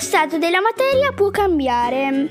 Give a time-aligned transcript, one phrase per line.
[0.00, 2.28] stato della materia può cambiare.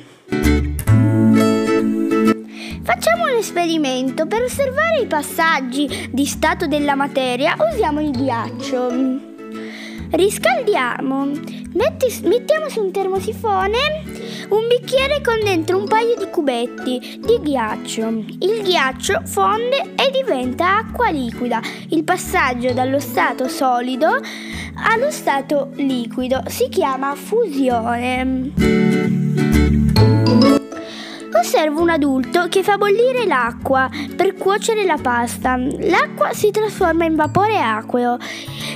[2.84, 4.25] Facciamo un esperimento.
[4.27, 9.29] Per osservare i passaggi di stato della materia usiamo il ghiaccio.
[10.11, 11.25] Riscaldiamo.
[11.73, 14.04] Metti, mettiamo su un termosifone
[14.49, 18.07] un bicchiere con dentro un paio di cubetti di ghiaccio.
[18.40, 21.62] Il ghiaccio fonde e diventa acqua liquida.
[21.90, 24.20] Il passaggio dallo stato solido
[24.84, 28.52] allo stato liquido si chiama fusione.
[31.34, 35.55] Osservo un adulto che fa bollire l'acqua per cuocere la pasta.
[35.57, 38.17] L'acqua si trasforma in vapore acqueo.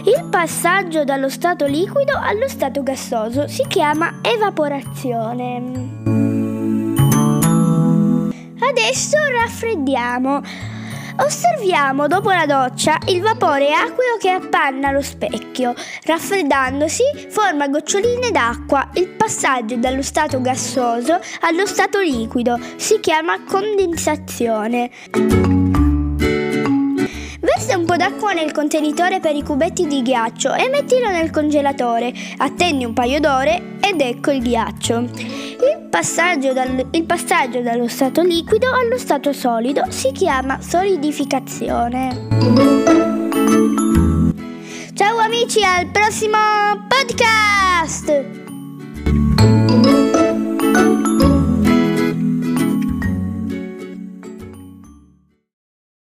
[0.05, 6.03] Il passaggio dallo stato liquido allo stato gassoso si chiama evaporazione.
[8.59, 10.41] Adesso raffreddiamo.
[11.17, 15.73] Osserviamo dopo la doccia il vapore acqueo che appanna lo specchio.
[16.03, 18.89] Raffreddandosi forma goccioline d'acqua.
[18.93, 24.91] Il passaggio dallo stato gassoso allo stato liquido si chiama condensazione.
[27.39, 32.13] Versa un po' d'acqua nel contenitore per i cubetti di ghiaccio e mettilo nel congelatore.
[32.37, 35.34] Attendi un paio d'ore ed ecco il ghiaccio.
[35.95, 42.27] Passaggio, dal, il passaggio dallo stato liquido allo stato solido si chiama solidificazione.
[44.93, 46.35] Ciao amici, al prossimo
[46.89, 48.44] podcast!